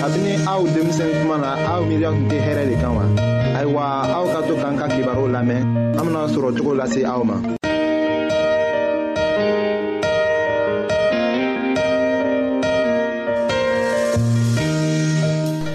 kabini 0.00 0.32
aw 0.48 0.64
denmisɛn 0.64 1.12
kuma 1.20 1.36
na 1.44 1.50
aw 1.76 1.80
miiriya 1.84 2.08
tun 2.08 2.24
tɛ 2.32 2.36
hɛrɛ 2.46 2.62
de 2.72 2.76
kan 2.82 2.92
wa 2.96 3.04
ayiwa 3.58 3.84
aw 4.16 4.24
ka 4.32 4.40
to 4.48 4.54
k'an 4.56 4.74
ka 4.80 4.86
kibaru 4.92 5.24
lamɛn 5.28 5.60
an 5.92 6.04
bena 6.08 6.22
sɔrɔ 6.32 6.48
cogo 6.56 6.72
lase 6.80 7.00
aw 7.04 7.20
ma 7.20 7.36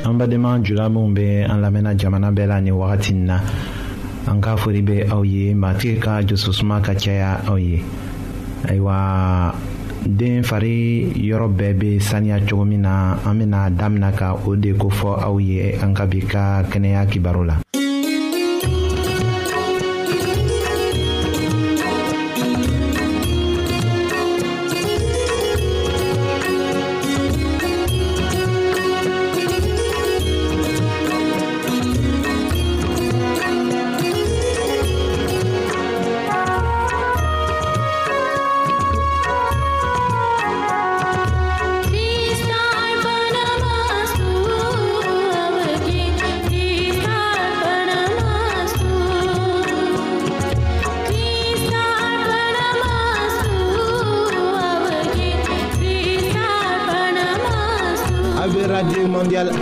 an 0.09 0.13
badenma 0.17 0.57
jula 0.65 0.89
minw 0.89 1.13
be 1.13 1.45
an 1.45 1.61
lamɛnna 1.61 1.93
jamana 1.93 2.33
bɛɛ 2.33 2.49
la 2.49 2.57
nin 2.61 2.73
wagati 2.73 3.13
n 3.13 3.29
na 3.29 3.37
an 4.25 4.41
ka 4.41 4.57
fori 4.57 4.81
be 4.81 5.05
aw 5.05 5.21
ye 5.21 5.53
matigi 5.53 6.01
ka 6.01 6.25
jososuma 6.25 6.81
ka 6.81 6.97
caya 6.97 7.45
aw 7.45 7.61
ye 7.61 7.77
ayiwa 8.65 9.53
den 10.07 10.43
fari 10.43 11.09
yɔrɔ 11.17 11.47
bɛɛ 11.57 11.73
bɛ 11.79 11.99
saniya 11.99 12.39
cogo 12.47 12.63
min 12.65 12.81
na 12.81 13.17
an 13.25 13.37
bɛna 13.39 13.69
damina 13.77 14.11
ka 14.15 14.35
o 14.45 14.55
de 14.55 14.73
kofɔ 14.73 15.21
aw 15.25 15.37
ye 15.39 15.73
an 15.81 15.93
ka 15.93 16.05
bi 16.05 16.19
ka 16.21 16.63
kɛnɛya 16.69 17.07
kibaru 17.09 17.43
la 17.45 17.64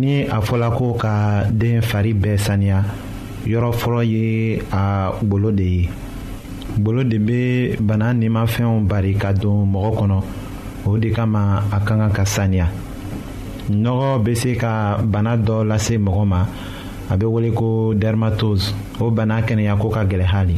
ni 0.00 0.22
a 0.24 0.40
fɔla 0.40 0.70
ko 0.72 0.94
ka 0.96 1.44
den 1.50 1.82
fari 1.82 2.12
bɛɛ 2.14 2.36
saniya 2.38 2.82
yɔrɔ 3.46 3.70
fɔlɔ 3.72 4.02
ye 4.06 4.62
a 4.72 5.12
golo 5.22 5.52
de 5.52 5.62
ye 5.64 5.88
golo 6.78 7.02
de 7.04 7.18
bɛ 7.18 7.76
bana 7.86 8.12
nimafɛnw 8.14 8.86
bari 8.88 9.14
ka 9.14 9.32
don 9.34 9.66
mɔgɔ 9.68 9.92
kɔnɔ 10.00 10.22
o 10.86 10.96
de 10.96 11.10
kama 11.10 11.64
a 11.70 11.80
ka 11.80 11.84
kan 11.96 12.10
ka 12.12 12.24
saniya 12.24 12.68
nɔgɔ 13.68 14.22
bɛ 14.24 14.34
se 14.36 14.54
ka 14.56 14.96
bana 15.04 15.36
dɔ 15.36 15.66
lase 15.68 15.98
mɔgɔ 16.00 16.24
ma 16.26 16.46
a 17.10 17.16
bɛ 17.18 17.26
wele 17.30 17.52
ko 17.54 17.92
dermatose 17.94 18.72
o 19.00 19.10
bana 19.10 19.42
kɛnɛyako 19.42 19.90
ka 19.92 20.04
gɛlɛn 20.06 20.24
hali 20.32 20.56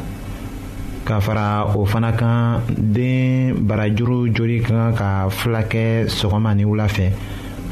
ka 1.05 1.19
fara 1.21 1.65
o 1.75 1.85
fana 1.85 2.13
kan 2.17 2.61
den 2.79 3.55
barajuru 3.67 4.33
joli 4.33 4.61
ka 4.61 4.69
kan 4.69 4.95
ka 4.95 5.29
fila 5.31 5.63
kɛ 5.65 6.07
sɔgɔma 6.07 6.55
ni 6.57 6.65
wula 6.65 6.87
fɛ 6.87 7.11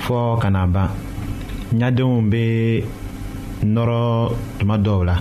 fɔɔ 0.00 0.41
ka 0.41 0.50
na 0.50 0.66
ban 0.66 0.88
ɲadenw 1.78 2.20
bɛ 2.31 2.44
nɔrɔ 3.64 4.03
tuma 4.58 4.76
dɔw 4.76 5.04
la 5.04 5.16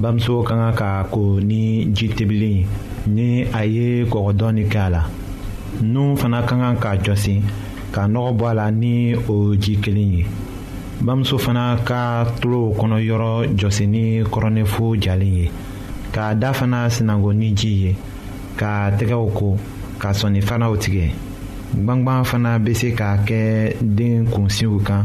bamuso 0.00 0.42
ka 0.44 0.54
kan 0.56 0.74
ka 0.74 1.04
ko 1.12 1.38
ni 1.40 1.86
ji 1.94 2.08
tebili 2.16 2.66
ni 3.06 3.44
a 3.58 3.62
ye 3.64 4.04
kɔkɔ 4.10 4.30
dɔɔni 4.38 4.62
kɛ 4.68 4.78
a 4.86 4.90
la 4.90 5.02
nun 5.82 6.16
fana 6.16 6.42
ka 6.42 6.54
kan 6.58 6.76
ka 6.82 6.90
jɔsi 7.04 7.42
ka 7.94 8.02
nɔgɔ 8.08 8.30
bɔ 8.38 8.44
a 8.50 8.54
la 8.54 8.70
ni 8.72 9.14
o 9.14 9.54
ji 9.54 9.76
kelen 9.78 10.12
ye 10.18 10.26
bamuso 11.04 11.38
fana 11.38 11.78
ka 11.84 12.24
tulo 12.40 12.74
kɔnɔ 12.78 12.98
yɔrɔ 13.08 13.32
jɔsi 13.58 13.86
ni 13.88 14.22
kɔrɔnɛfo 14.22 15.00
jalen 15.00 15.36
ye 15.38 15.50
k'a 16.12 16.34
da 16.38 16.52
fana 16.52 16.88
sinago 16.90 17.30
ni 17.32 17.52
ji 17.54 17.68
ye 17.82 17.96
ka 18.56 18.90
tɛgɛw 18.98 19.26
ko 19.34 19.56
ka 20.00 20.10
sɔnni 20.12 20.40
fanaw 20.42 20.74
tigɛ 20.76 21.06
gbangban 21.84 22.24
fana 22.26 22.58
bɛ 22.58 22.74
se 22.74 22.88
ka 22.92 23.16
kɛ 23.24 23.76
den 23.80 24.26
kunsiw 24.26 24.80
kan 24.84 25.04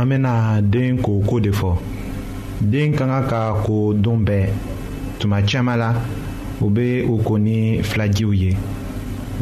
an 0.00 0.06
bena 0.08 0.60
den 0.62 0.96
koko 1.02 1.38
de 1.40 1.50
fɔ 1.50 1.76
den 2.60 2.92
ka 2.92 3.04
ka 3.06 3.20
ka 3.30 3.60
ko 3.62 3.92
don 3.92 4.18
bɛɛ 4.24 4.48
tuma 5.18 5.42
caaman 5.42 5.78
la 5.78 5.92
u 6.60 6.70
be 6.70 7.02
o 7.06 7.18
ko 7.22 7.36
ni 7.38 7.82
filajiw 7.82 8.32
ye 8.32 8.56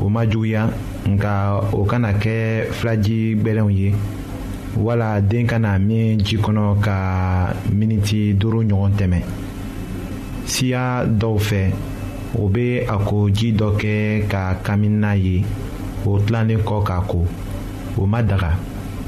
o 0.02 0.08
ma 0.08 0.24
juguya 0.26 0.68
nka 1.06 1.30
o 1.72 1.84
kana 1.84 2.12
kɛ 2.12 2.68
filaji 2.72 3.34
gwɛlɛnw 3.42 3.70
ye 3.78 3.94
wala 4.76 5.20
den 5.20 5.46
kana 5.46 5.78
min 5.78 6.18
ji 6.18 6.36
kɔnɔ 6.38 6.80
ka 6.84 7.54
miniti 7.72 8.34
duuru 8.34 8.60
ɲɔgɔn 8.64 8.92
tɛmɛ 8.98 9.18
siya 10.46 11.04
dɔw 11.06 11.36
fɛ 11.38 11.60
o 12.40 12.48
be 12.48 12.78
a 12.88 12.98
ko 12.98 13.30
ji 13.30 13.52
dɔ 13.52 13.68
kɛ 13.80 14.26
ka 14.28 14.54
kamina 14.64 15.14
ye 15.14 15.44
o 16.04 16.18
tilalen 16.18 16.58
kɔ 16.62 16.84
k'a 16.86 17.00
ko 17.06 17.26
o 17.98 18.06
ma 18.06 18.22
daga 18.22 18.56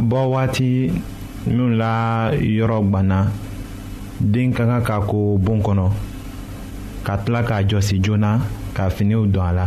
bɔ 0.00 0.18
waati 0.32 0.90
minnu 1.46 1.76
la 1.76 2.30
yɔrɔ 2.32 2.78
gbanna 2.88 3.26
den 4.20 4.52
ka 4.52 4.64
kan 4.66 4.82
ka 4.82 5.00
ko 5.00 5.36
bon 5.38 5.60
kɔnɔ 5.62 5.90
ka 7.04 7.16
tila 7.18 7.42
k'a 7.42 7.62
jɔsi 7.66 8.00
joona 8.02 8.38
ka 8.74 8.88
finiw 8.90 9.26
don 9.26 9.44
a 9.46 9.52
la 9.52 9.66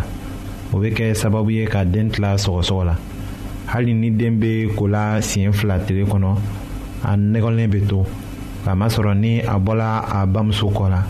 o 0.72 0.78
bɛ 0.80 0.94
kɛ 0.96 1.14
sababu 1.16 1.52
ye 1.52 1.66
ka 1.66 1.84
den 1.84 2.10
tila 2.10 2.36
sɔgɔsɔgɔ 2.36 2.84
la 2.86 2.96
hali 3.68 3.94
ni 3.94 4.10
den 4.12 4.40
bɛ 4.40 4.74
ko 4.76 4.86
la 4.88 5.20
siɲɛ 5.22 5.52
fila 5.54 5.80
tile 5.80 6.06
kɔnɔ 6.06 6.38
a 7.04 7.12
nɛgɛlen 7.18 7.68
bɛ 7.72 7.88
to 7.90 8.06
kamasɔrɔ 8.64 9.14
ni 9.20 9.40
a 9.42 9.60
bɔla 9.60 10.06
a 10.08 10.26
bamuso 10.28 10.68
kɔ 10.72 10.90
la 10.90 11.04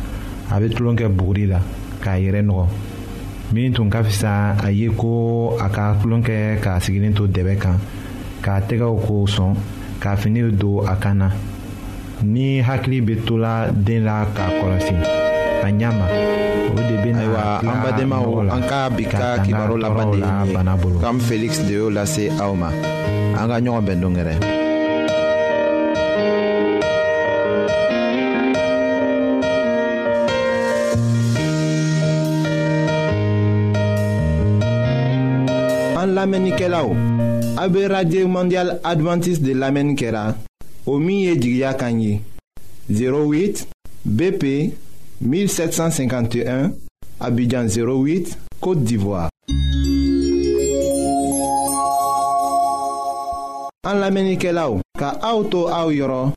a 0.50 0.60
bɛ 0.60 0.74
tulon 0.76 0.96
kɛ 0.98 1.08
buguri 1.16 1.46
la 1.48 1.60
k'a 2.02 2.18
yɛrɛ 2.20 2.42
nɔgɔ 2.46 2.66
min 3.54 3.74
tun 3.74 3.90
ka 3.90 4.02
fisa 4.04 4.56
a 4.64 4.72
ye 4.72 4.88
ko 4.90 5.58
a 5.60 5.70
ka 5.70 5.96
tulon 6.02 6.22
kɛ 6.24 6.60
k'a 6.62 6.80
sigilen 6.80 7.14
to 7.14 7.28
dɛbɛ 7.28 7.58
kan. 7.60 7.78
k'a 8.44 8.60
tɛgɛw 8.68 8.96
k'o 9.06 9.26
sɔn 9.36 9.54
ka 10.02 10.16
fini 10.16 10.42
don 10.62 10.80
a 10.92 10.94
kan 11.02 11.16
na 11.22 11.28
ni 12.34 12.46
hakili 12.68 13.00
bɛ 13.08 13.14
to 13.26 13.34
la 13.44 13.54
den 13.86 14.02
la 14.08 14.16
k'a 14.36 14.48
kɔlɔsi 14.58 14.96
a 15.66 15.70
ɲɛ 15.78 15.90
ma 15.98 16.06
o 16.70 16.74
de 16.88 16.96
bɛ 17.04 17.10
na 17.18 17.24
an 17.72 17.78
badenmaw 17.84 18.26
an 18.56 18.64
ka 18.72 18.78
bi 18.96 19.04
ka 19.12 19.38
kibaru 19.44 19.76
laban 19.84 20.06
de 20.14 20.18
ye 20.18 20.30
nin 20.90 20.96
ye 20.96 21.02
kam 21.04 21.18
felix 21.28 21.54
de 21.68 21.74
y'o 21.80 21.88
lase 21.98 22.24
aw 22.44 22.54
ma 22.62 22.70
an 23.40 23.46
ka 23.50 23.58
ɲɔgɔn 23.64 23.86
bɛn 23.88 24.00
don 24.02 24.16
kɛrɛ. 24.18 24.36
An 36.02 36.16
lamenike 36.18 36.68
la 36.74 36.82
ou? 36.90 36.96
AB 37.62 37.76
Radio 37.94 38.28
Mondial 38.28 38.80
Adventiste 38.84 39.44
de 39.46 39.54
l'Amen 39.54 39.94
Kera. 39.94 40.34
O 40.88 40.98
miye 40.98 41.38
jigya 41.40 41.76
kanyi. 41.78 42.20
08 42.90 43.68
BP 44.04 44.74
1751 45.22 46.72
Abidjan 47.20 47.68
08 47.70 48.34
Kote 48.60 48.84
d'Ivoire. 48.84 49.30
An 53.86 54.00
lamenike 54.00 54.50
la 54.58 54.64
ou. 54.72 54.82
Ka 54.98 55.14
auto 55.22 55.68
a 55.70 55.84
ou 55.86 55.94
yoron. 55.94 56.34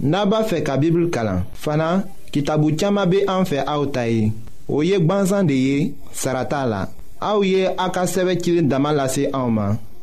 Naba 0.00 0.42
fe 0.44 0.60
ka 0.62 0.76
bibl 0.76 1.06
kalan. 1.08 1.46
Fana 1.54 2.04
kitabu 2.36 2.74
tiyama 2.76 3.06
be 3.06 3.24
an 3.26 3.48
fe 3.48 3.64
a 3.64 3.80
ou 3.80 3.86
tayi. 3.88 4.28
O 4.68 4.82
yek 4.82 5.08
banzan 5.08 5.48
de 5.48 5.56
ye 5.56 5.94
sarata 6.12 6.66
la. 6.68 6.84
A 7.20 7.36
ou 7.38 7.48
ye 7.48 7.64
a 7.64 7.88
ka 7.88 8.04
seve 8.06 8.36
kilin 8.36 8.68
damalase 8.68 9.30
a 9.32 9.38
ouman. 9.48 9.78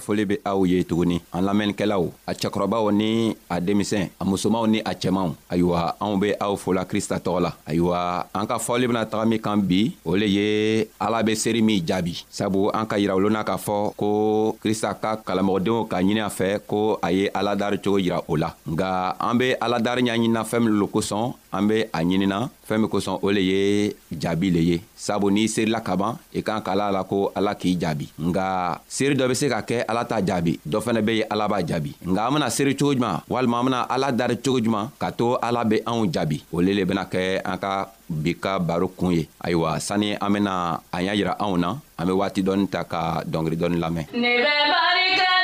foli 0.00 0.24
be 0.32 0.36
aw 0.42 0.64
ye 0.66 0.80
tuguni 0.82 1.20
an 1.36 1.44
lamɛnnikɛlaw 1.46 2.02
a 2.26 2.32
cɛkɔrɔbaw 2.32 2.88
ni 2.90 3.36
a 3.52 3.60
denmisɛn 3.60 4.08
a 4.18 4.24
musomanw 4.24 4.66
ni 4.66 4.78
a 4.80 4.92
cɛmanw 4.96 5.36
ayiwa 5.52 5.96
anw 6.00 6.16
be 6.18 6.34
aw 6.40 6.56
fola 6.56 6.82
krista 6.88 7.20
tɔgɔ 7.20 7.40
la 7.44 7.50
ayiwa 7.68 8.24
an 8.34 8.46
ka 8.48 8.58
fɔli 8.58 8.88
bena 8.88 9.04
taga 9.04 9.28
min 9.28 9.38
kan 9.38 9.56
bi 9.60 9.92
o 10.04 10.16
le 10.16 10.26
ye 10.26 10.46
ala 10.98 11.22
be 11.22 11.36
seeri 11.36 11.62
min 11.62 11.84
jaabi 11.86 12.24
sabu 12.32 12.70
an 12.72 12.86
ka 12.88 12.96
yirawolona 12.98 13.44
k'a 13.44 13.60
fɔ 13.60 13.92
ko 13.96 14.08
krista 14.64 14.96
ka 14.96 15.20
kalamɔgɔdenw 15.22 15.86
ka 15.86 16.00
ɲini 16.00 16.24
a 16.24 16.32
fɛ 16.32 16.58
ko 16.66 16.98
a 17.02 17.12
ye 17.12 17.28
aladari 17.32 17.78
cogo 17.78 17.98
yira 18.00 18.24
o 18.26 18.34
la 18.36 18.50
nga 18.66 19.14
an 19.20 19.36
be 19.38 19.54
aladari 19.60 20.02
ɲaɲinina 20.02 20.42
fɛɛn 20.48 20.64
min 20.64 20.74
lo 20.80 20.86
kosɔn 20.88 21.34
an 21.52 21.66
be 21.66 21.82
a 21.92 22.00
ɲinina 22.02 22.48
fɛɛn 22.66 22.80
min 22.80 22.88
kosɔn 22.88 23.18
o 23.22 23.30
le 23.30 23.40
ye 23.40 23.94
jaabi 24.12 24.50
le 24.50 24.60
ye 24.60 24.80
sabu 24.96 25.30
n'i 25.30 25.48
seerila 25.48 25.80
ka 25.82 25.96
ban 25.96 26.16
i 26.34 26.42
kan 26.42 26.60
ka 26.62 26.74
la 26.74 26.90
la 26.90 27.02
ko 27.04 27.32
ala 27.34 27.54
k'i 27.54 27.76
jaabi 27.80 28.06
nga 28.18 28.78
seeri 28.88 29.14
dɔ 29.14 29.28
be 29.28 29.34
se 29.34 29.48
ka 29.48 29.60
kɛ 29.62 29.84
ala 29.88 30.04
t'a 30.04 30.22
jaabi 30.24 30.58
dɔ 30.66 30.78
fɛnɛ 30.80 31.00
be 31.04 31.12
ye 31.18 31.24
ala 31.30 31.48
b'a 31.48 31.62
jaabi 31.66 31.94
nga 32.06 32.26
an 32.26 32.32
bena 32.34 32.50
seeri 32.50 32.74
cogo 32.76 32.94
juman 32.94 33.20
walima 33.28 33.58
an 33.60 33.64
bena 33.66 33.80
ala 33.90 34.12
dari 34.12 34.36
cogo 34.38 34.60
juman 34.60 34.90
ka 34.98 35.10
to 35.12 35.36
ala 35.42 35.64
be 35.64 35.80
anw 35.86 36.06
jaabi 36.12 36.40
o 36.52 36.60
le 36.60 36.72
le 36.72 36.84
bena 36.84 37.04
kɛ 37.06 37.40
an 37.44 37.58
ka 37.58 37.88
bi 38.08 38.34
ka 38.40 38.58
baro 38.58 38.88
kun 38.88 39.10
ye 39.12 39.28
ayiwa 39.44 39.80
sani 39.80 40.14
an 40.20 40.30
bena 40.32 40.80
a 40.92 41.02
y'a 41.02 41.14
yira 41.16 41.36
anw 41.40 41.56
na 41.58 41.76
an 41.98 42.06
be 42.06 42.12
waati 42.12 42.42
dɔɔni 42.44 42.68
ta 42.70 42.84
ka 42.84 43.22
dɔngeri 43.26 43.56
dɔɔni 43.58 43.78
lamɛn 43.78 44.06
ne 44.14 44.28
bɛ 44.38 44.52
barika 44.70 45.38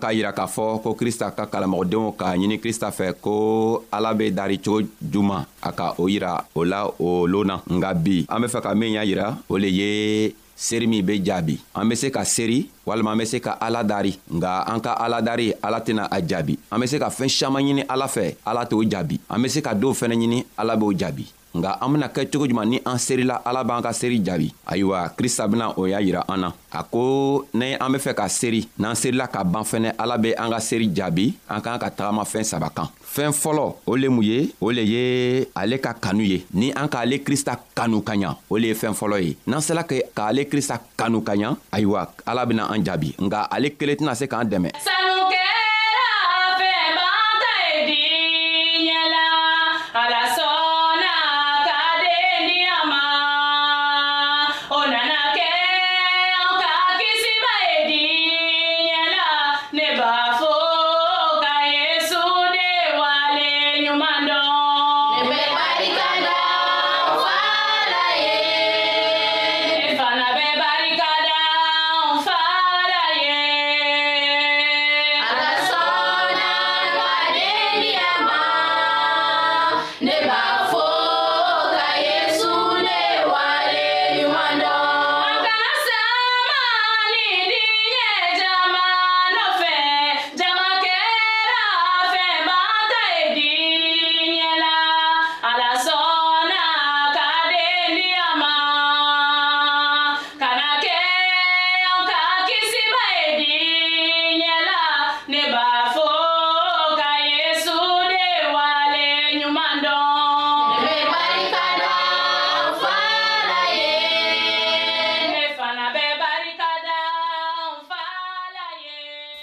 k'a 0.00 0.14
yira 0.16 0.32
k'a 0.32 0.48
fɔ 0.48 0.80
ko 0.80 0.96
krista 0.96 1.28
ka 1.36 1.44
kalamɔgɔdenw 1.44 2.16
k'a 2.18 2.32
ɲini 2.40 2.56
krista 2.58 2.88
fɛ 2.90 3.12
ko 3.20 3.34
ala 3.92 4.14
be 4.16 4.32
dari 4.32 4.56
cogo 4.58 4.88
juman 4.98 5.44
a 5.60 5.70
ka 5.76 5.92
o 6.00 6.08
yira 6.08 6.40
o 6.56 6.64
la 6.64 6.88
o 6.98 7.26
loon 7.28 7.44
na 7.46 7.56
nga 7.76 7.92
bi 7.94 8.24
an 8.32 8.40
be 8.40 8.46
fɛ 8.48 8.60
ka 8.64 8.72
min 8.74 8.96
y'a 8.96 9.04
yira 9.04 9.28
o 9.48 9.54
le 9.60 9.68
ye 9.68 9.90
seeri 10.56 10.86
min 10.88 11.04
be 11.04 11.20
jaabi 11.20 11.60
an 11.76 11.84
be 11.88 11.94
se 11.94 12.08
ka 12.10 12.24
seeri 12.24 12.70
walima 12.86 13.12
an 13.12 13.18
be 13.20 13.24
se 13.28 13.38
ka 13.44 13.52
ala 13.60 13.84
dari 13.84 14.16
nga 14.32 14.64
an 14.66 14.80
ka 14.80 14.96
ala 14.96 15.20
dari 15.22 15.52
ala 15.62 15.78
tɛna 15.84 16.08
a 16.10 16.18
jaabi 16.22 16.56
an 16.72 16.80
be 16.80 16.86
se 16.88 16.96
ka 16.98 17.10
fɛɛn 17.12 17.28
saman 17.36 17.62
ɲini 17.62 17.82
ala 17.88 18.08
fɛ 18.08 18.34
ala 18.46 18.64
t'o 18.64 18.80
jaabi 18.82 19.20
an 19.28 19.38
be 19.42 19.48
se 19.48 19.60
ka 19.60 19.74
doow 19.76 19.92
fɛnɛ 19.92 20.16
ɲini 20.16 20.38
ala 20.58 20.76
b'o 20.80 20.90
jaabi 20.96 21.28
nga 21.54 21.78
an 21.82 21.90
bena 21.90 22.08
kɛ 22.08 22.30
cogo 22.30 22.46
juman 22.46 22.66
ni 22.68 22.78
an 22.86 22.98
serila 22.98 23.40
ala 23.44 23.64
b'an 23.66 23.82
ka 23.82 23.90
seri 23.92 24.22
jaabi 24.22 24.52
ayiwa 24.66 25.10
krista 25.18 25.48
bena 25.50 25.74
o 25.74 25.86
y'a 25.86 26.00
yira 26.00 26.22
an 26.30 26.40
na 26.46 26.48
a 26.70 26.82
ko 26.86 27.44
ni 27.54 27.74
an 27.74 27.90
be 27.90 27.98
fɛ 27.98 28.14
ka 28.14 28.28
seri 28.30 28.68
n'an 28.78 28.94
serila 28.94 29.26
ka 29.26 29.42
ban 29.42 29.64
fɛnɛ 29.66 29.94
ala 29.98 30.16
be 30.18 30.30
an 30.38 30.50
ka 30.50 30.58
seri 30.62 30.86
jaabi 30.94 31.34
an 31.50 31.60
k'an 31.60 31.78
ka 31.82 31.90
tagama 31.90 32.22
fɛɛn 32.22 32.44
saba 32.46 32.70
kan 32.70 32.86
fɛɛn 33.02 33.34
fɔlɔ 33.34 33.66
o 33.86 33.96
le 33.98 34.08
mun 34.08 34.22
ye 34.22 34.52
o 34.60 34.70
le 34.70 34.82
ye 34.86 35.02
ale 35.54 35.76
ka 35.82 35.92
kanu 35.94 36.22
ye 36.22 36.46
ni 36.54 36.70
an 36.72 36.86
k'ale 36.86 37.18
krista 37.26 37.58
kanu 37.74 37.98
ka 38.02 38.12
ɲa 38.14 38.36
o 38.48 38.56
le 38.56 38.70
ye 38.70 38.74
fɛɛn 38.74 38.94
fɔlɔ 38.94 39.18
ye 39.22 39.36
n'an 39.46 39.60
sela 39.60 39.82
k'ale 39.82 40.46
krista 40.46 40.78
kanu 40.96 41.18
ka 41.26 41.32
ɲa 41.34 41.56
ayiwa 41.74 42.06
ala 42.26 42.46
bena 42.46 42.70
an 42.70 42.78
jaabi 42.84 43.18
nga 43.26 43.50
ale 43.50 43.74
kelen 43.74 43.98
tɛna 43.98 44.14
se 44.14 44.26
k'an 44.30 44.46
dɛmɛ 44.46 44.70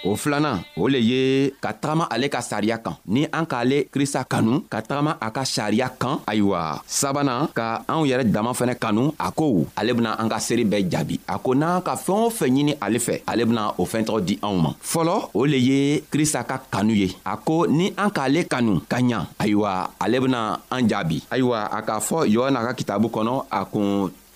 o 0.08 0.16
filanan 0.16 0.64
o 0.76 0.88
le 0.88 0.98
ye 1.04 1.22
ka 1.60 1.72
tagama 1.76 2.08
ale 2.08 2.28
ka 2.32 2.40
sariya 2.40 2.80
kan 2.80 2.96
ni 3.04 3.28
an 3.30 3.44
k'ale 3.44 3.88
krista 3.92 4.24
kanu 4.24 4.64
ka 4.72 4.80
tagama 4.80 5.16
a 5.20 5.28
ka 5.30 5.44
sariya 5.44 5.88
kan 6.00 6.20
ayiwa 6.26 6.80
sabanan 6.88 7.48
ka 7.52 7.84
anw 7.86 8.08
yɛrɛ 8.08 8.24
dama 8.32 8.52
fɛnɛ 8.56 8.74
kanu 8.80 9.12
a 9.20 9.28
ko 9.30 9.66
ale 9.76 9.92
bena 9.92 10.16
an 10.16 10.28
ka 10.32 10.38
seeri 10.40 10.64
bɛɛ 10.64 10.88
jaabi 10.90 11.16
a 11.28 11.36
ko 11.38 11.52
n'an 11.54 11.82
ka 11.84 11.94
fɛɛn 12.00 12.20
o 12.24 12.30
fɛn 12.32 12.48
ɲini 12.56 12.72
ale 12.80 12.96
fɛ 12.98 13.20
ale 13.28 13.44
bena 13.44 13.62
o 13.76 13.84
fɛn 13.84 14.04
tɔgɔ 14.08 14.20
di 14.24 14.34
anw 14.42 14.56
ma 14.62 14.70
fɔlɔ 14.80 15.14
o 15.36 15.40
le 15.44 15.56
ye 15.60 15.78
krista 16.12 16.40
ka 16.48 16.56
kanu 16.72 16.92
ye 16.96 17.12
a 17.28 17.36
ko 17.36 17.66
ni 17.68 17.92
an 17.96 18.08
k'ale 18.10 18.48
kanu 18.48 18.80
ka 18.88 18.96
ɲa 19.04 19.20
ayiwa 19.38 19.72
ale 20.00 20.16
bena 20.24 20.40
an 20.72 20.88
jaabi 20.88 21.20
ayiwa 21.30 21.68
a 21.70 21.82
k'a 21.84 22.00
fɔ 22.00 22.24
yɔhana 22.32 22.64
ka 22.66 22.72
kitabu 22.72 23.08
kɔnɔ 23.12 23.44
a 23.52 23.60
kun 23.68 24.08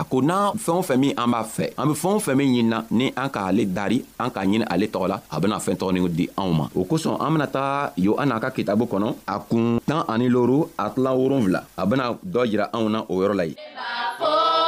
a 0.00 0.04
ko 0.08 0.22
n'an 0.24 0.56
fɛn 0.64 0.76
o 0.80 0.82
fɛn 0.88 0.98
min 1.02 1.12
an 1.20 1.28
b'a 1.32 1.42
fɛ 1.54 1.64
an 1.80 1.88
be 1.88 1.94
fɛn 2.02 2.14
o 2.16 2.18
fɛn 2.24 2.34
min 2.38 2.48
ɲinina 2.50 2.78
ni 2.98 3.06
an 3.22 3.28
k'ale 3.34 3.62
dari 3.76 3.98
an 4.18 4.30
k'a 4.34 4.44
ɲini 4.44 4.64
ale 4.72 4.86
tɔgɔ 4.92 5.06
la 5.12 5.16
a 5.30 5.40
bena 5.40 5.56
fɛɛn 5.64 5.78
tɔgɔnin 5.80 6.08
di 6.16 6.24
anw 6.40 6.52
ma 6.58 6.64
o 6.74 6.84
kosɔn 6.88 7.20
an 7.24 7.32
bena 7.32 7.46
taga 7.46 7.92
yohana 7.96 8.40
ka 8.40 8.48
kitabu 8.50 8.84
kɔnɔ 8.92 9.08
a 9.28 9.36
kun 9.50 9.78
tan 9.86 10.04
ani 10.08 10.28
loru 10.30 10.64
a 10.78 10.90
tilan 10.94 11.18
wolonfila 11.18 11.60
a 11.76 11.82
bena 11.86 12.04
dɔ 12.32 12.40
yira 12.50 12.66
anw 12.72 12.88
na 12.90 13.00
o 13.08 13.14
yɔrɔ 13.20 13.34
la 13.36 13.44
yen 13.44 13.56
e 13.56 14.59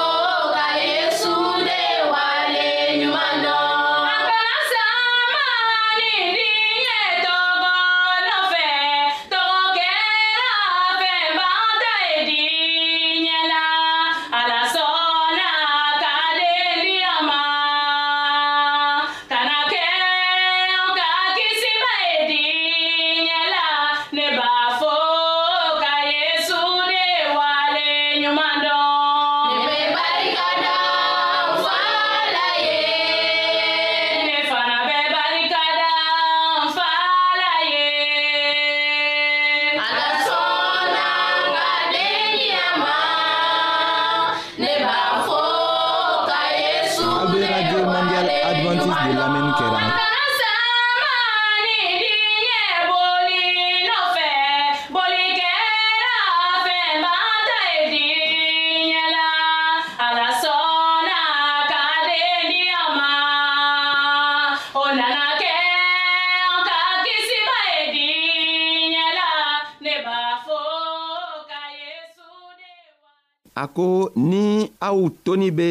ko 73.76 73.88
ni 74.30 74.46
aw 74.88 74.98
toni 75.24 75.48
be 75.58 75.68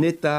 ne 0.00 0.10
ta 0.22 0.38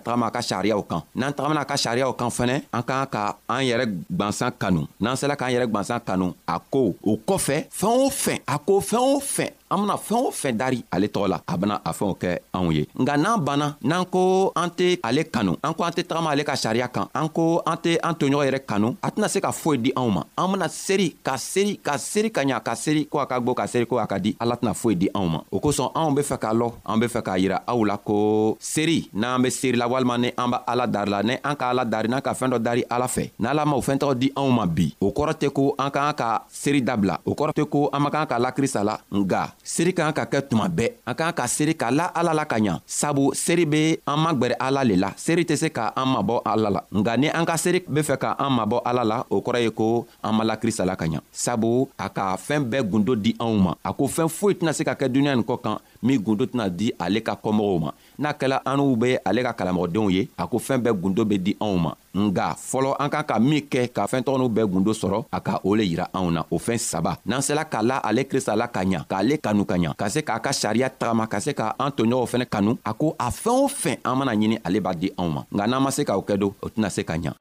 tagama 0.00 0.26
a 0.26 0.34
ka 0.34 0.42
sariyaw 0.42 0.80
kan 0.90 1.04
n'an 1.14 1.32
tagamana 1.36 1.62
a 1.62 1.68
ka 1.70 1.76
sariyaw 1.84 2.10
kan 2.16 2.32
fɛnɛ 2.38 2.56
an 2.72 2.82
k'an 2.88 3.06
ka 3.12 3.22
an 3.48 3.62
yɛrɛ 3.68 3.84
gwansan 4.08 4.52
kanu 4.58 4.82
n'an 5.00 5.16
sela 5.20 5.36
k'an 5.36 5.52
yɛrɛ 5.54 5.66
gwansan 5.70 6.00
kanu 6.08 6.32
a 6.48 6.56
ko 6.58 6.94
o 7.04 7.12
kɔfɛ 7.28 7.56
fɛɛn 7.78 7.96
o 8.04 8.10
fɛn 8.22 8.38
a 8.48 8.56
ko 8.58 8.74
fɛɛn 8.80 9.06
o 9.14 9.20
fɛn 9.20 9.50
an 9.72 9.80
bena 9.82 9.94
fɛɛn 9.96 10.24
o 10.26 10.30
fɛn 10.30 10.56
dari 10.56 10.84
ale 10.90 11.06
tɔgɔ 11.06 11.28
la 11.28 11.40
a 11.46 11.56
bena 11.56 11.80
a 11.84 11.92
fɛnw 11.92 12.14
kɛ 12.18 12.38
anw 12.52 12.72
ye 12.72 12.88
nga 12.98 13.16
n'an 13.16 13.38
banna 13.40 13.76
n'an 13.82 14.04
ko 14.04 14.52
an 14.56 14.68
tɛ 14.70 14.98
ale 15.02 15.22
kanu 15.24 15.54
an 15.62 15.74
ko 15.74 15.84
an 15.84 15.90
tɛ 15.92 16.02
tagama 16.06 16.30
ale 16.32 16.44
ka 16.44 16.54
sariya 16.54 16.88
kan 16.88 17.06
an 17.14 17.28
ko 17.28 17.62
an 17.66 17.76
tɛ 17.76 17.96
an 18.02 18.12
toɲɔgɔn 18.14 18.46
yɛrɛ 18.48 18.60
kanu 18.66 18.96
a 19.02 19.10
tɛna 19.10 19.28
se 19.28 19.40
ka 19.40 19.52
foyi 19.52 19.78
di 19.78 19.92
anw 19.96 20.10
ma 20.10 20.22
an 20.38 20.52
bena 20.52 20.68
seri 20.68 21.10
ka 21.22 21.36
seri 21.38 21.76
ka 21.78 21.96
seri 21.98 22.30
ka 22.32 22.40
ɲa 22.42 22.60
ka 22.64 22.74
seri 22.74 23.04
ko 23.06 23.18
a 23.18 23.26
ka 23.26 23.38
gwo 23.40 23.54
ka 23.54 23.66
seri 23.66 23.86
ko 23.86 23.98
a 23.98 24.06
ka 24.06 24.18
di 24.18 24.34
ala 24.40 24.56
tɛna 24.56 24.74
foyi 24.74 24.96
di 24.98 25.08
anw 25.14 25.28
ma 25.28 25.40
o 25.52 25.58
kosɔn 25.60 25.92
anw 25.94 26.14
be 26.16 26.22
fɛ 26.22 26.38
k'a 26.40 26.52
lɔ 26.52 26.72
an 26.86 26.98
be 27.00 27.06
fɛ 27.06 27.22
k'a 27.22 27.38
yira 27.38 27.62
aw 27.66 27.84
la 27.84 27.96
ko 27.96 28.56
seri 28.60 29.08
n'an 29.14 29.40
be 29.42 29.50
seri 29.50 29.76
la 29.78 29.86
walima 29.86 30.18
ni 30.20 30.32
an 30.36 30.50
b' 30.50 30.60
ala 30.66 30.86
dari 30.86 31.10
la 31.10 31.22
ni 31.22 31.36
an 31.44 31.54
ka 31.56 31.70
ala 31.70 31.84
dari 31.84 32.08
n'an 32.08 32.22
ka 32.22 32.32
fɛɛn 32.34 32.50
dɔ 32.52 32.58
dari 32.60 32.84
ala 32.90 33.06
fɛ 33.06 33.30
n'ala 33.38 33.64
ma 33.66 33.76
o 33.76 33.80
fɛn 33.80 33.98
tɔgɔ 34.00 34.18
di 34.18 34.32
anw 34.36 34.50
ma 34.50 34.66
bi 34.66 34.92
o 35.00 35.10
kɔrɔ 35.12 35.34
tɛ 35.38 35.50
ko 35.52 35.74
an 35.78 35.90
k'an 35.90 36.14
ka 36.14 36.42
seri 36.50 36.82
dabila 36.82 37.18
o 37.24 37.34
kɔrɔ 37.34 37.52
tɛ 37.54 37.64
ko 37.70 37.88
an 37.92 38.02
man 38.02 38.10
kan 38.10 38.26
ka 38.26 38.38
lakrista 38.38 38.82
la 38.84 38.98
nga 39.12 39.52
seeri 39.62 39.92
ka 39.92 40.08
kan 40.10 40.14
ka 40.16 40.24
kɛ 40.24 40.38
tuma 40.48 40.66
bɛɛ 40.68 40.96
an 41.04 41.14
ka 41.14 41.24
kan 41.30 41.36
ka 41.38 41.44
seeri 41.46 41.74
ka 41.76 41.90
la 41.92 42.06
ala 42.18 42.32
la 42.32 42.44
ka 42.48 42.56
ɲa 42.58 42.80
sabu 42.86 43.32
seeri 43.34 43.64
be 43.68 43.82
an 44.08 44.18
magwɛrɛ 44.24 44.56
ala 44.58 44.80
le 44.84 44.94
la 44.96 45.10
seeri 45.16 45.44
tɛ 45.44 45.54
se 45.60 45.68
ka 45.70 45.92
an 45.96 46.06
mabɔ 46.12 46.34
ala 46.44 46.68
la 46.76 46.80
nga 46.98 47.12
ni 47.20 47.28
an 47.28 47.44
ka 47.44 47.56
seeri 47.56 47.84
be 47.88 48.00
fɛ 48.02 48.16
ka 48.18 48.30
an 48.38 48.50
mabɔ 48.58 48.80
ala 48.84 49.02
la 49.04 49.16
o 49.28 49.40
kɔrɔ 49.44 49.58
ye 49.66 49.70
ko 49.70 50.06
an 50.24 50.32
ma 50.36 50.42
la 50.44 50.54
krista 50.56 50.84
la 50.84 50.96
ka 50.96 51.04
ɲa 51.06 51.20
sabu 51.32 51.88
a 51.96 52.08
ka 52.08 52.36
fɛɛn 52.36 52.64
bɛɛ 52.70 52.80
gundo 52.90 53.14
di 53.14 53.36
anw 53.40 53.54
ma 53.56 53.72
a 53.84 53.92
ko 53.92 54.08
fɛɛn 54.08 54.28
foyi 54.28 54.54
tɛna 54.56 54.72
se 54.74 54.82
ka 54.84 54.94
kɛ 54.94 55.06
duniɲa 55.08 55.36
nin 55.36 55.44
kɔ 55.46 55.56
kan 55.60 55.76
min 56.02 56.18
gundo 56.20 56.44
tɛna 56.48 56.68
di 56.68 56.88
ale 56.98 57.20
ka 57.20 57.36
kɔmɔgɔw 57.36 57.78
ma 57.80 57.92
n'a 58.18 58.32
kɛla 58.32 58.58
an 58.64 58.76
n'u 58.78 58.96
be 58.96 59.16
ale 59.24 59.42
ka 59.42 59.52
kalamɔgɔdenw 59.52 60.10
ye 60.10 60.28
a 60.36 60.46
ko 60.48 60.58
fɛɛn 60.58 60.82
bɛɛ 60.82 61.00
gundo 61.00 61.24
be 61.24 61.38
di 61.38 61.56
anw 61.60 61.76
ma 61.76 61.92
nga 62.14 62.56
fɔlɔ 62.56 62.94
an 62.98 63.10
kan 63.10 63.22
ka 63.24 63.38
min 63.38 63.62
kɛ 63.62 63.92
ka 63.92 64.06
fɛɛntɔgɔniw 64.06 64.48
bɛɛ 64.48 64.66
gundo 64.70 64.92
sɔrɔ 64.92 65.24
a 65.32 65.40
ka 65.40 65.60
o 65.64 65.74
le 65.74 65.82
yira 65.84 66.08
anw 66.14 66.30
na 66.30 66.42
o 66.50 66.58
fɛɛn 66.58 66.78
saba 66.80 67.18
n'an 67.26 67.42
sela 67.42 67.64
k'a 67.64 67.82
la 67.82 67.96
ale 67.98 68.22
krista 68.24 68.56
la 68.56 68.66
ka 68.68 68.80
ɲa 68.84 69.04
k'ale 69.06 69.38
kanu 69.40 69.64
ka 69.64 69.76
ɲa 69.76 69.94
ka 69.96 70.08
se 70.08 70.20
k'a 70.20 70.40
ka 70.40 70.50
sariya 70.52 70.88
tagama 70.90 71.26
ka 71.28 71.38
se 71.40 71.52
ka 71.52 71.74
an 71.78 71.90
toɲɔgɔnw 71.92 72.26
fɛnɛ 72.26 72.46
kanu 72.48 72.78
a 72.84 72.92
ko 72.94 73.14
a 73.18 73.30
fɛɛn 73.30 73.58
o 73.64 73.68
fɛn 73.68 73.96
an 74.04 74.14
mana 74.18 74.32
ɲini 74.32 74.58
ale 74.64 74.80
b'a 74.80 74.94
di 74.94 75.10
anw 75.18 75.28
ma 75.32 75.42
nga 75.52 75.66
n'an 75.66 75.82
ma 75.82 75.90
se 75.90 76.04
k'o 76.04 76.24
kɛ 76.24 76.38
don 76.38 76.54
o 76.62 76.68
tɛna 76.68 76.90
se 76.90 77.02
ka 77.04 77.14
ɲa 77.18 77.34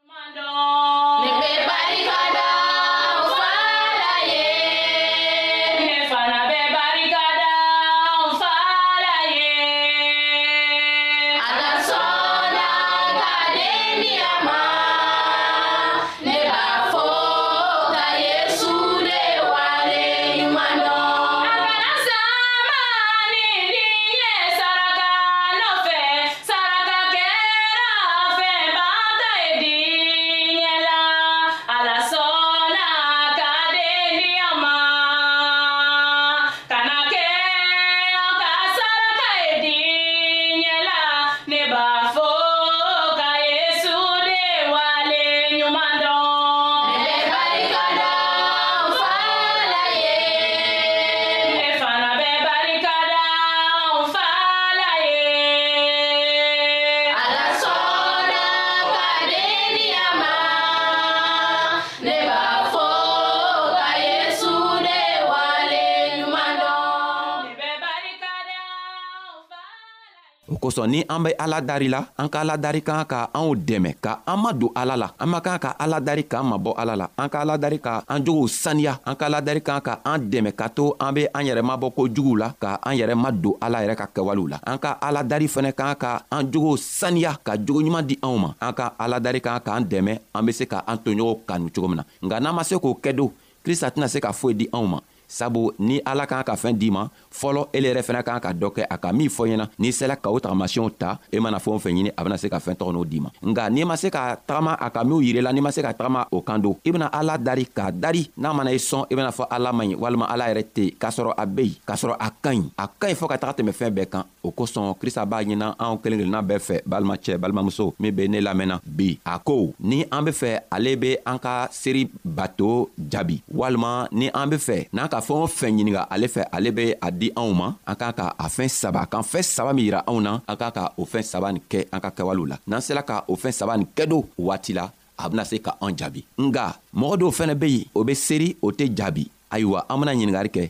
kosɔn 70.60 70.88
ni 70.91 71.00
an 71.08 71.24
be 71.24 71.32
ala 71.39 71.62
dari 71.62 71.88
la 71.89 72.04
an 72.19 72.28
ka 72.30 72.41
ala 72.43 72.58
dari 72.60 72.82
kan 72.84 73.06
ka 73.12 73.30
anw 73.34 73.56
dɛmɛ 73.56 73.91
ka 74.04 74.12
an 74.28 74.38
ma 74.43 74.52
don 74.54 74.72
ala 74.76 74.95
la 74.98 75.08
an 75.19 75.28
man 75.32 75.41
kan 75.41 75.58
ka 75.60 75.69
ala 75.80 76.00
dari 76.08 76.24
k'an 76.28 76.45
mabɔ 76.52 76.72
ala 76.78 76.93
la 77.02 77.08
an 77.17 77.30
ka 77.30 77.41
ala 77.43 77.58
dari 77.58 77.80
ka 77.80 78.04
an 78.08 78.19
jogow 78.26 78.45
saniya 78.48 79.00
an 79.08 79.15
ka 79.15 79.26
ala 79.28 79.39
dari 79.41 79.62
kan 79.62 79.82
ka 79.82 79.98
an 80.06 80.19
dɛmɛ 80.32 80.52
ka 80.60 80.67
to 80.69 80.93
an 81.00 81.13
be 81.15 81.26
an 81.34 81.43
yɛrɛ 81.48 81.62
mabɔ 81.63 81.88
kojuguw 81.95 82.36
la 82.38 82.48
ka 82.60 82.78
an 82.84 82.95
yɛrɛ 83.00 83.15
ma 83.15 83.32
don 83.32 83.56
ala 83.62 83.80
yɛrɛ 83.84 83.95
ka 83.95 84.08
kɛwalew 84.13 84.48
la 84.52 84.58
an 84.65 84.78
ka 84.78 84.98
ala 85.02 85.24
dari 85.24 85.48
fɛnɛ 85.48 85.72
kan 85.74 85.95
ka 85.95 86.12
an 86.30 86.43
jogow 86.52 86.76
saniya 86.78 87.32
ka 87.43 87.56
jogoɲuman 87.58 88.04
di 88.06 88.19
anw 88.22 88.38
ma 88.43 88.50
an 88.60 88.74
ka 88.74 88.93
ala 89.00 89.19
dari 89.19 89.39
kan 89.41 89.60
k'an 89.60 89.84
dɛmɛ 89.88 90.19
an 90.36 90.45
be 90.45 90.52
se 90.52 90.65
ka 90.65 90.84
an 90.88 90.98
toɲɔgɔnw 90.98 91.39
kanu 91.48 91.69
cogo 91.72 91.88
min 91.88 91.98
na 92.04 92.04
nka 92.24 92.39
n'an 92.43 92.56
ma 92.56 92.63
se 92.63 92.76
k'o 92.76 92.93
kɛ 93.04 93.15
do 93.15 93.32
krista 93.63 93.88
tɛna 93.89 94.08
se 94.10 94.19
ka 94.19 94.32
foyi 94.32 94.54
di 94.56 94.67
anw 94.74 94.88
ma 94.88 95.00
sabu 95.30 95.70
ni 95.78 96.02
ala 96.02 96.26
kan 96.26 96.42
ka 96.42 96.58
fɛɛn 96.58 96.74
d'i 96.76 96.89
ma 96.89 97.06
fɔlɔ 97.30 97.70
ele 97.72 97.94
yɛrɛ 97.94 98.02
fɛnɛ 98.02 98.22
kan 98.26 98.42
ka 98.42 98.50
dɔ 98.52 98.74
kɛ 98.74 98.84
a 98.89 98.98
ka 98.98 99.13
min 99.13 99.30
fɔ 99.30 99.46
ɲɛna 99.54 99.65
n'i 99.78 99.94
sela 99.94 100.18
ka 100.18 100.34
o 100.34 100.39
tagamasiyɛnw 100.42 100.89
ta 100.98 101.20
i 101.32 101.38
e 101.38 101.39
mana 101.39 101.62
fɛn 101.62 101.78
o 101.78 101.80
fɛn 101.80 101.94
ɲini 101.94 102.12
a 102.18 102.24
bena 102.26 102.38
se 102.38 102.50
ka 102.50 102.58
fɛɛn 102.58 102.74
tɔgɔ 102.76 102.92
n'o 102.98 103.06
d'i 103.06 103.20
ma 103.22 103.30
nga 103.46 103.70
n'i 103.70 103.86
ma 103.86 103.96
se 103.96 104.10
ka 104.10 104.36
tagama 104.36 104.74
a 104.74 104.89
ka 104.89 105.04
minw 105.04 105.22
yirila 105.22 105.54
n'i 105.54 105.62
ma 105.62 105.72
se 105.72 105.82
ka 105.82 105.94
tagama 105.94 106.26
o 106.32 106.42
kan 106.42 106.58
don 106.62 106.76
i 106.84 106.92
bena 106.92 107.06
ala 107.13 107.38
dari 107.38 107.65
k'a 107.65 107.92
dari 107.94 108.30
n'a 108.38 108.54
mana 108.54 108.72
i 108.72 108.82
sɔn 108.82 109.06
i 109.12 109.15
bena 109.15 109.30
fɔ 109.30 109.46
ala 109.50 109.72
man 109.72 109.88
ɲi 109.88 109.96
walima 109.96 110.26
ala 110.26 110.50
yɛrɛ 110.50 110.65
tɛ 110.76 110.98
k'a 110.98 111.10
sɔrɔ 111.13 111.34
a 111.38 111.46
be 111.46 111.62
yen 111.63 111.76
k'a 111.86 111.96
sɔrɔ 111.96 112.15
a 112.20 112.30
ka 112.42 112.50
ɲi 112.50 112.63
a 112.78 112.88
ka 112.88 113.08
ɲi 113.08 113.13
fɔɔ 113.15 113.30
ka 113.30 113.38
taga 113.38 113.54
tɛmɛ 113.62 113.72
fɛɛn 113.78 113.94
bɛɛ 113.94 114.10
kan 114.10 114.24
o 114.42 114.50
kosɔn 114.52 114.98
krista 115.00 115.26
b'a 115.26 115.44
ɲina 115.46 115.76
anw 115.78 116.02
kelen 116.02 116.18
kelenna 116.20 116.42
bɛɛ 116.42 116.60
fɛ 116.65 116.76
balimacɛ 116.89 117.38
balimamuso 117.38 117.94
min 118.00 118.12
be 118.15 118.28
ne 118.28 118.42
lamɛnna 118.42 118.82
bi 118.84 119.20
a 119.26 119.38
ko 119.39 119.74
ni 119.80 120.06
an 120.12 120.24
be 120.26 120.32
fɛ 120.32 120.60
ale 120.72 120.96
be 120.96 121.18
an 121.26 121.38
ka 121.39 121.68
seeri 121.70 122.10
bato 122.26 122.89
jaabi 122.98 123.44
walima 123.54 124.08
ni 124.12 124.30
an 124.34 124.50
be 124.50 124.58
fɛ 124.58 124.89
n'an 124.92 125.08
ka 125.10 125.19
ka 125.20 125.26
fɛn 125.26 125.42
o 125.44 125.48
fɛn 125.48 125.74
ɲininga 125.78 126.08
ale 126.12 126.28
fɛ 126.28 126.44
ale 126.52 126.72
be 126.72 126.96
a 127.02 127.10
di 127.12 127.30
anw 127.36 127.52
ma 127.54 127.68
an 127.86 127.96
k'a 127.96 128.12
ka 128.14 128.28
a 128.40 128.48
fɛn 128.48 128.70
saba 128.70 129.06
k'an 129.06 129.24
fɛn 129.32 129.44
saba 129.44 129.74
min 129.74 129.86
yira 129.86 130.04
anw 130.08 130.20
na 130.22 130.40
an 130.48 130.56
k'a 130.56 130.72
ka 130.72 130.84
o 130.98 131.06
fɛn 131.06 131.24
saba 131.24 131.52
nin 131.52 131.62
kɛ 131.72 131.88
an 131.92 132.00
ka 132.00 132.10
kɛwalew 132.18 132.48
la 132.52 132.58
n'an 132.68 132.80
sela 132.82 133.04
ka 133.04 133.24
o 133.28 133.36
fɛn 133.36 133.52
saba 133.52 133.78
nin 133.78 133.88
kɛ 133.96 134.06
do 134.08 134.24
waati 134.38 134.74
la 134.74 134.90
a 135.20 135.30
bena 135.30 135.44
se 135.46 135.60
ka 135.60 135.76
an 135.82 135.96
jaabi 135.98 136.24
nga 136.40 136.76
mɔgɔ 136.96 137.16
dɔw 137.20 137.32
fɛnɛ 137.38 137.56
be 137.60 137.68
yen 137.70 137.86
o 137.94 138.04
be 138.04 138.14
seeri 138.16 138.56
o 138.62 138.72
tɛ 138.72 138.86
jaabi 138.98 139.28
ayiwa 139.52 139.86
an 139.90 140.00
bena 140.00 140.12
ɲiningari 140.16 140.52
kɛ 140.56 140.70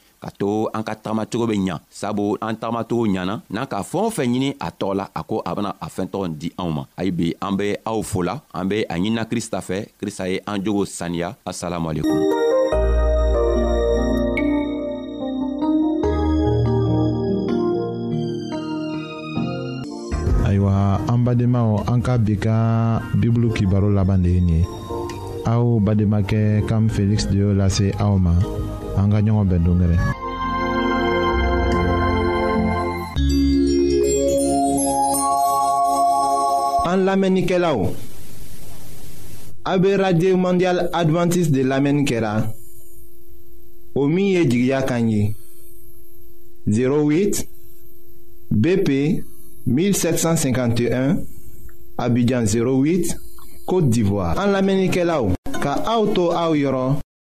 ka 0.21 0.29
to 0.37 0.69
an 0.77 0.85
ka 0.85 0.93
tagamacogo 0.93 1.49
be 1.49 1.57
ɲa 1.57 1.77
sabu 1.89 2.37
an 2.45 2.53
tagamacogo 2.61 3.03
ɲana 3.13 3.35
n'an 3.53 3.65
ka 3.67 3.77
fɛɛn 3.89 4.05
o 4.05 4.09
fɛn 4.15 4.29
ɲini 4.33 4.49
a 4.61 4.67
tɔgɔ 4.79 4.93
la 4.99 5.05
a 5.17 5.21
ko 5.23 5.41
a 5.43 5.51
bena 5.55 5.71
a 5.81 5.87
fɛɛntɔgɔ 5.89 6.25
di 6.39 6.49
anw 6.61 6.69
ma 6.75 6.83
ayi 6.97 7.11
bi 7.11 7.33
an 7.41 7.57
be 7.57 7.75
aw 7.89 7.99
fola 8.03 8.33
an 8.53 8.67
be 8.69 8.85
a 8.85 8.93
ɲinina 8.95 9.25
krista 9.25 9.59
fɛ 9.59 9.77
krista 9.99 10.29
ye 10.29 10.37
an 10.45 10.61
jogo 10.61 10.85
saniya 10.85 11.35
asalamualekum 11.45 12.21
ayiwa 20.45 21.01
an 21.09 21.19
badenmaw 21.25 21.87
an 21.91 21.99
ka 22.05 22.17
bi 22.21 22.35
ka 22.37 22.55
bibulu 23.17 23.49
kibaro 23.57 23.89
laban 23.93 24.21
de 24.21 24.29
ye 24.29 24.39
nin 24.41 24.61
ye 24.61 24.65
aw 25.49 25.79
bademakɛ 25.81 26.61
kam 26.69 26.85
feliksi 26.93 27.31
de 27.33 27.37
y'o 27.41 27.51
lase 27.57 27.89
aw 27.99 28.13
ma 28.21 28.37
an 28.97 29.09
ka 29.11 29.19
ɲɔgɔn 29.25 29.47
bɛn 29.49 29.63
don 29.63 29.77
gɛrɛ 29.79 29.97
an 36.91 37.05
lamɛnnikɛlaw 37.05 37.77
radio 39.65 40.37
mondial 40.37 40.89
Adventiste 40.93 41.51
de 41.51 41.63
lamɛnni 41.63 42.03
kɛra 42.05 42.47
o 43.95 44.07
min 44.07 44.25
ye 44.33 44.45
jigiya 44.45 44.81
08 46.67 47.47
BP 48.51 49.23
1751 49.65 51.17
Abidjan 51.97 52.43
08 52.45 53.15
Côte 53.65 53.89
d'Ivoire 53.89 54.37
an 54.37 54.51
lamɛnnikɛlaw 54.51 55.33
ka 55.61 55.83
auto 55.87 56.31
au 56.31 56.53
yɔrɔ 56.55 56.99